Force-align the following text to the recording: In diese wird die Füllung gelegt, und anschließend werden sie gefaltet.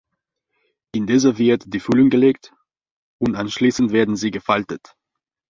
In 0.95 1.05
diese 1.05 1.37
wird 1.37 1.65
die 1.71 1.79
Füllung 1.79 2.09
gelegt, 2.09 2.53
und 3.19 3.35
anschließend 3.35 3.91
werden 3.91 4.15
sie 4.15 4.31
gefaltet. 4.31 4.95